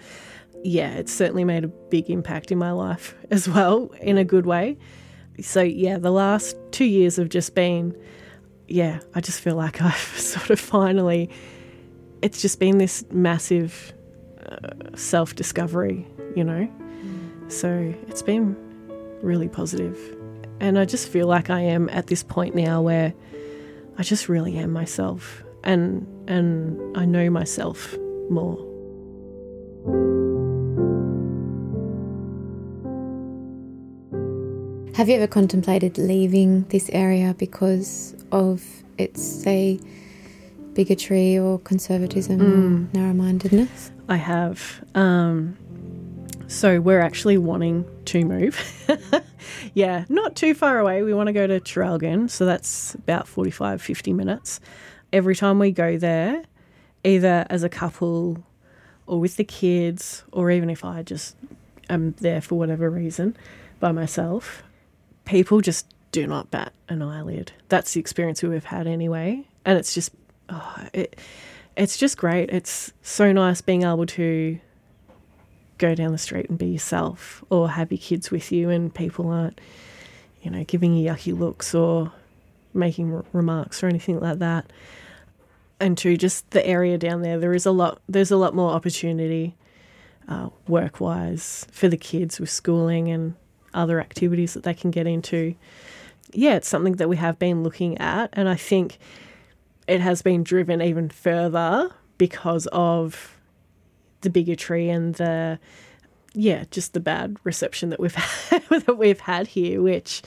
[0.63, 4.47] Yeah, it's certainly made a big impact in my life as well, in a good
[4.47, 4.77] way
[5.41, 7.97] so yeah, the last two years have just been,
[8.69, 11.31] yeah, I just feel like I've sort of finally,
[12.23, 13.93] it's just been this massive
[14.47, 16.69] uh, self discovery, you know?
[17.49, 18.57] So it's been
[19.23, 19.99] really positive.
[20.61, 23.13] And I just feel like I am at this point now where
[23.99, 27.97] I just really am myself and and I know myself
[28.31, 28.57] more.
[34.97, 38.65] Have you ever contemplated leaving this area because of
[38.97, 39.79] its, say,
[40.73, 42.47] bigotry or conservatism mm.
[42.95, 43.91] or narrow mindedness?
[44.09, 44.83] I have.
[44.95, 45.55] Um,
[46.47, 48.59] so we're actually wanting to move.
[49.75, 51.03] yeah, not too far away.
[51.03, 54.61] We want to go to Traralgon, so that's about 45, 50 minutes.
[55.13, 56.43] Every time we go there,
[57.05, 58.43] either as a couple
[59.07, 61.37] or with the kids, or even if I just
[61.91, 63.37] am there for whatever reason
[63.79, 64.63] by myself,
[65.27, 67.53] people just do not bat an eyelid.
[67.69, 70.13] That's the experience we've had anyway, and it's just
[70.49, 71.19] oh, it,
[71.77, 72.49] it's just great.
[72.51, 74.59] It's so nice being able to
[75.79, 79.29] go down the street and be yourself, or have your kids with you, and people
[79.29, 79.61] aren't,
[80.41, 82.13] you know, giving you yucky looks or
[82.73, 84.73] making r- remarks or anything like that.
[85.79, 88.01] And to just the area down there, there is a lot.
[88.09, 89.55] There's a lot more opportunity,
[90.29, 93.35] uh, work wise, for the kids with schooling and
[93.77, 95.55] other activities that they can get into.
[96.33, 98.99] Yeah, it's something that we have been looking at, and I think
[99.87, 103.37] it has been driven even further because of
[104.23, 105.59] the bigotry and the
[106.33, 108.15] yeah, just the bad reception that we've
[108.51, 110.23] had, that we've had here, which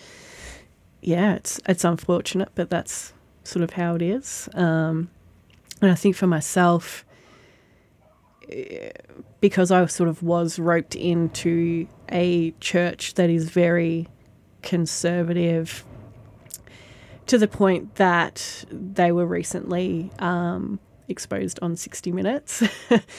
[1.01, 4.49] yeah, it's it's unfortunate, but that's sort of how it is.
[4.53, 5.09] Um,
[5.81, 7.05] and I think for myself,
[9.41, 14.07] because I sort of was roped into a church that is very
[14.61, 15.83] conservative
[17.27, 22.63] to the point that they were recently um, exposed on 60 Minutes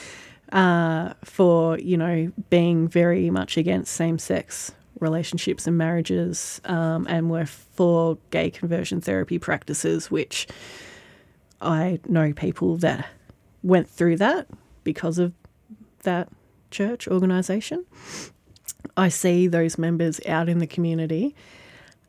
[0.52, 7.30] uh, for, you know, being very much against same sex relationships and marriages um, and
[7.30, 10.46] were for gay conversion therapy practices, which
[11.62, 13.08] I know people that
[13.62, 14.48] went through that
[14.84, 15.32] because of
[16.02, 16.28] that
[16.70, 17.84] church organization.
[18.96, 21.34] I see those members out in the community,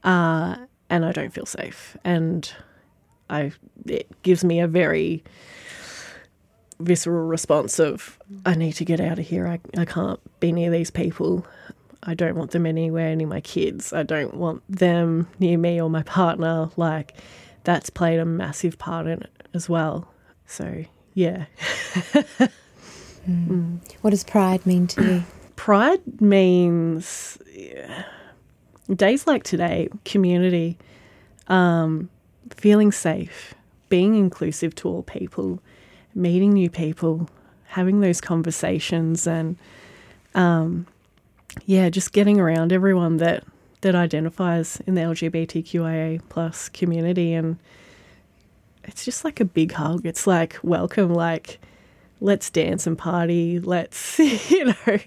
[0.04, 0.58] uh,
[0.90, 1.98] and I don't feel safe.
[2.04, 2.52] And
[3.30, 3.52] I
[3.86, 5.24] it gives me a very
[6.80, 9.48] visceral response of I need to get out of here.
[9.48, 11.46] I, I can't be near these people.
[12.04, 13.94] I don't want them anywhere near my kids.
[13.94, 16.70] I don't want them near me or my partner.
[16.76, 17.16] Like
[17.64, 20.12] that's played a massive part in it as well.
[20.46, 21.46] So yeah.
[23.28, 23.80] mm.
[24.02, 25.24] What does pride mean to you?
[25.56, 28.06] Pride means yeah,
[28.90, 30.78] days like today, community,
[31.48, 32.10] um,
[32.50, 33.54] feeling safe,
[33.90, 35.60] being inclusive to all people,
[36.16, 37.30] meeting new people,
[37.66, 39.56] having those conversations, and
[40.34, 40.88] um,
[41.66, 43.44] yeah, just getting around everyone that
[43.82, 47.58] that identifies in the LGBTQIA plus community, and
[48.84, 50.06] it's just like a big hug.
[50.06, 51.60] It's like welcome, like
[52.22, 53.60] let's dance and party.
[53.60, 54.18] Let's
[54.50, 55.00] you know,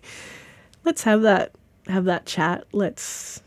[0.84, 1.52] let's have that
[1.86, 2.64] have that chat.
[2.72, 3.42] Let's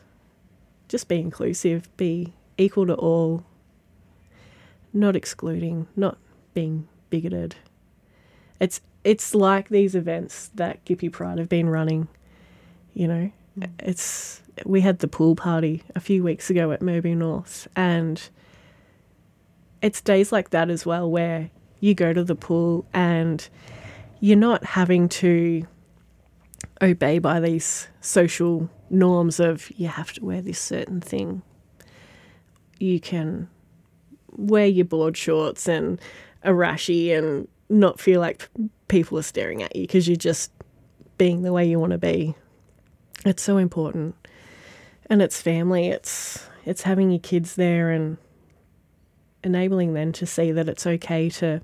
[0.88, 3.44] just be inclusive, be equal to all,
[4.94, 6.18] not excluding, not
[6.54, 7.56] being bigoted.
[8.60, 12.08] It's it's like these events that Gippy Pride have been running.
[12.94, 13.70] You know, mm.
[13.80, 18.28] it's we had the pool party a few weeks ago at Murby North, and
[19.82, 23.48] it's days like that as well where you go to the pool and
[24.20, 25.66] you're not having to
[26.82, 31.42] obey by these social norms of you have to wear this certain thing.
[32.80, 33.50] You can
[34.32, 36.00] wear your board shorts and
[36.44, 38.50] a rashy and not feel like
[38.88, 40.52] people are staring at you because you're just
[41.18, 42.36] being the way you want to be.
[43.26, 44.16] It's so important.
[45.10, 48.18] And it's family, it's it's having your kids there and
[49.44, 51.62] enabling them to see that it's okay to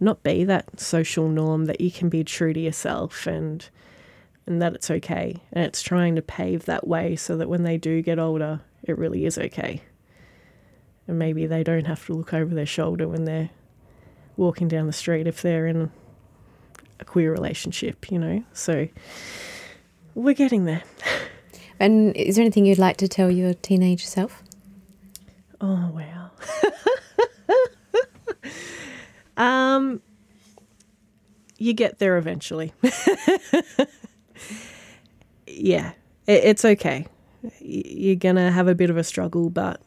[0.00, 3.68] not be that social norm that you can be true to yourself and
[4.46, 7.76] and that it's okay and it's trying to pave that way so that when they
[7.76, 9.82] do get older it really is okay
[11.08, 13.50] and maybe they don't have to look over their shoulder when they're
[14.36, 15.90] walking down the street if they're in
[17.00, 18.44] a queer relationship, you know.
[18.52, 18.88] So
[20.14, 20.82] we're getting there.
[21.80, 24.42] And is there anything you'd like to tell your teenage self?
[25.60, 26.17] Oh wow.
[29.38, 30.02] Um
[31.56, 32.72] you get there eventually.
[35.46, 35.92] yeah,
[36.26, 37.06] it, it's okay.
[37.60, 39.80] You're gonna have a bit of a struggle, but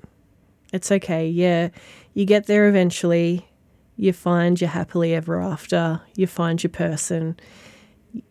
[0.74, 1.28] it's okay.
[1.28, 1.70] Yeah,
[2.14, 3.48] you get there eventually
[4.02, 7.40] you find your happily ever after, you find your person,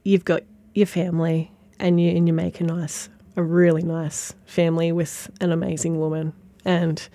[0.02, 0.42] you've got
[0.74, 5.52] your family, and you and you make a nice, a really nice family with an
[5.52, 6.32] amazing woman,
[6.64, 7.08] and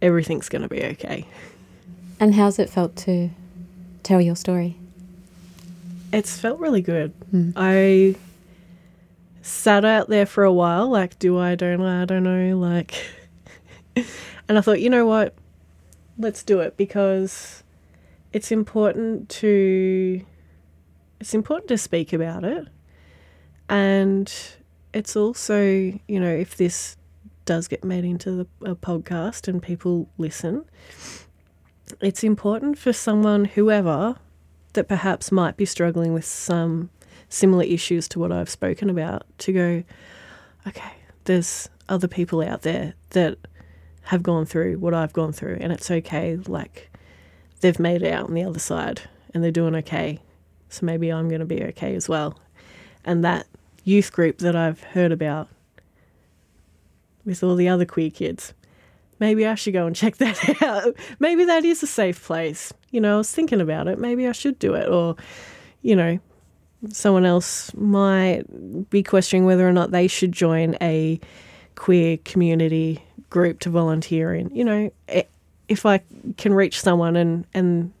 [0.00, 1.26] everything's to be okay.
[2.22, 3.30] And how's it felt to
[4.02, 4.76] tell your story?
[6.12, 7.12] It's felt really good.
[7.34, 7.52] Mm.
[7.56, 8.14] I
[9.42, 12.94] sat out there for a while, like, do I, don't I, I don't know, like,
[14.48, 15.34] and I thought, you know what?
[16.18, 17.62] let's do it because
[18.32, 20.24] it's important to
[21.20, 22.68] it's important to speak about it
[23.68, 24.32] and
[24.92, 26.96] it's also you know if this
[27.44, 30.64] does get made into the podcast and people listen
[32.00, 34.16] it's important for someone whoever
[34.72, 36.90] that perhaps might be struggling with some
[37.28, 39.84] similar issues to what I've spoken about to go
[40.66, 40.92] okay
[41.24, 43.38] there's other people out there that
[44.04, 46.36] have gone through what I've gone through, and it's okay.
[46.36, 46.90] Like,
[47.60, 50.18] they've made it out on the other side and they're doing okay.
[50.68, 52.38] So maybe I'm going to be okay as well.
[53.04, 53.46] And that
[53.84, 55.48] youth group that I've heard about
[57.24, 58.52] with all the other queer kids,
[59.22, 60.96] maybe I should go and check that out.
[61.20, 62.72] maybe that is a safe place.
[62.90, 64.00] You know, I was thinking about it.
[64.00, 64.88] Maybe I should do it.
[64.88, 65.14] Or,
[65.82, 66.18] you know,
[66.90, 68.42] someone else might
[68.90, 71.20] be questioning whether or not they should join a
[71.76, 73.00] queer community
[73.30, 74.52] group to volunteer in.
[74.52, 74.92] You know,
[75.68, 76.02] if I
[76.36, 77.92] can reach someone and and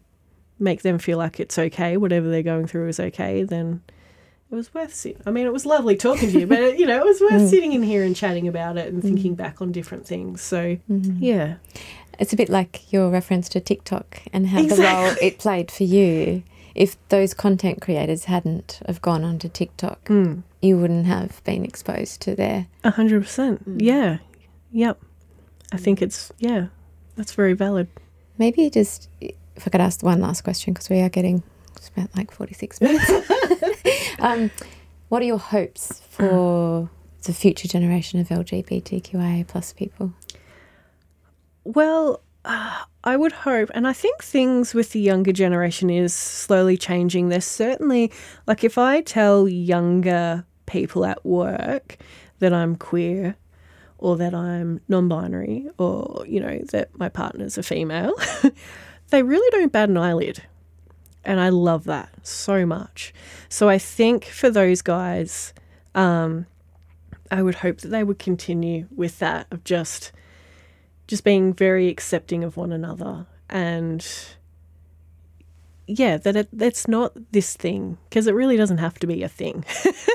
[0.58, 3.80] make them feel like it's okay, whatever they're going through is okay, then
[4.52, 5.22] it was worth sitting.
[5.24, 7.48] I mean, it was lovely talking to you, but you know, it was worth mm.
[7.48, 9.38] sitting in here and chatting about it and thinking mm.
[9.38, 10.42] back on different things.
[10.42, 11.22] So, mm-hmm.
[11.22, 11.54] yeah.
[12.18, 14.84] It's a bit like your reference to TikTok and how exactly.
[14.84, 16.42] the role it played for you.
[16.74, 20.42] If those content creators hadn't have gone onto TikTok, mm.
[20.60, 22.66] you wouldn't have been exposed to their.
[22.84, 23.66] A hundred percent.
[23.66, 23.82] Mm.
[23.82, 24.18] Yeah.
[24.72, 25.00] Yep.
[25.72, 26.66] I think it's, yeah,
[27.16, 27.88] that's very valid.
[28.36, 31.42] Maybe just, if I could ask one last question, because we are getting
[31.80, 33.10] spent like 46 minutes.
[34.22, 34.50] um,
[35.08, 36.88] what are your hopes for
[37.24, 40.12] the future generation of LGBTQIA plus people?
[41.64, 47.28] Well, I would hope, and I think things with the younger generation is slowly changing.
[47.28, 48.10] There's certainly,
[48.46, 51.98] like, if I tell younger people at work
[52.38, 53.36] that I'm queer
[53.98, 58.14] or that I'm non binary or, you know, that my partner's a female,
[59.10, 60.42] they really don't bat an eyelid.
[61.24, 63.14] And I love that so much.
[63.48, 65.52] So I think for those guys,
[65.94, 66.46] um,
[67.30, 70.12] I would hope that they would continue with that of just
[71.06, 74.06] just being very accepting of one another and
[75.86, 79.28] yeah that it, it's not this thing because it really doesn't have to be a
[79.28, 79.64] thing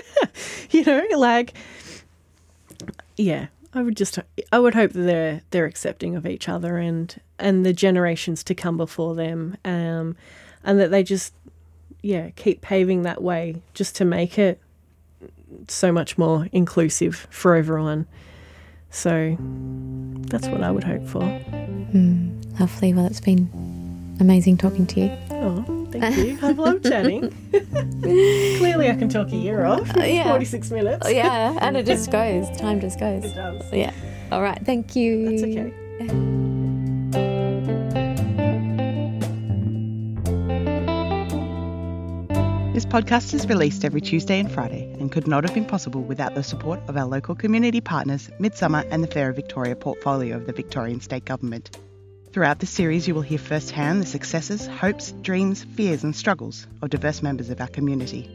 [0.71, 1.53] you know like
[3.15, 4.17] yeah i would just
[4.51, 8.55] i would hope that they're they're accepting of each other and and the generations to
[8.55, 10.15] come before them um
[10.67, 11.33] and that they just
[12.03, 14.61] yeah keep paving that way just to make it
[15.67, 18.05] so much more inclusive for everyone
[18.89, 19.35] so
[20.29, 21.21] that's what I would hope for.
[21.21, 22.93] Mm, lovely.
[22.93, 25.17] Well, it's been amazing talking to you.
[25.31, 26.39] Oh, thank you.
[26.41, 27.29] I've loved chatting.
[28.01, 29.95] Clearly, I can talk a year off.
[29.95, 30.29] Uh, yeah.
[30.29, 31.05] 46 minutes.
[31.05, 32.49] Oh, yeah, and it just goes.
[32.57, 33.25] Time just goes.
[33.25, 33.71] It does.
[33.71, 33.93] Yeah.
[34.31, 34.59] All right.
[34.65, 35.29] Thank you.
[35.29, 36.33] That's okay.
[42.97, 46.41] Podcast is released every Tuesday and Friday and could not have been possible without the
[46.41, 50.99] support of our local community partners, Midsumma and the Fairer Victoria portfolio of the Victorian
[50.99, 51.77] State Government.
[52.31, 56.89] Throughout the series, you will hear firsthand the successes, hopes, dreams, fears, and struggles of
[56.89, 58.27] diverse members of our community.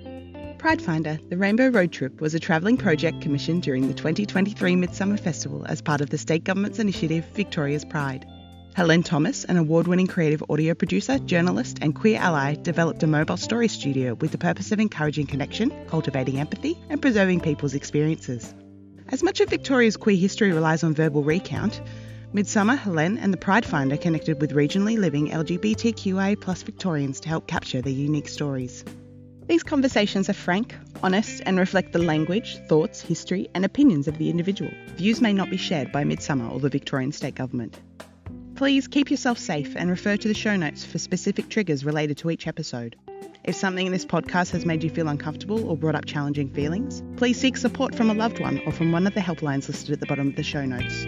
[0.58, 5.66] Pridefinder, the Rainbow Road Trip, was a travelling project commissioned during the 2023 Midsumma Festival
[5.66, 8.24] as part of the state government's initiative Victoria's Pride.
[8.74, 13.36] Helene Thomas, an award winning creative audio producer, journalist, and queer ally, developed a mobile
[13.36, 18.54] story studio with the purpose of encouraging connection, cultivating empathy, and preserving people's experiences.
[19.08, 21.82] As much of Victoria's queer history relies on verbal recount,
[22.32, 27.92] Midsumma, Helene, and the Pridefinder connected with regionally living LGBTQIA Victorians to help capture their
[27.92, 28.86] unique stories.
[29.48, 34.30] These conversations are frank, honest, and reflect the language, thoughts, history, and opinions of the
[34.30, 34.70] individual.
[34.96, 37.78] Views may not be shared by Midsumma or the Victorian State Government.
[38.62, 42.30] Please keep yourself safe and refer to the show notes for specific triggers related to
[42.30, 42.94] each episode.
[43.42, 47.02] If something in this podcast has made you feel uncomfortable or brought up challenging feelings,
[47.16, 49.98] please seek support from a loved one or from one of the helplines listed at
[49.98, 51.04] the bottom of the show notes.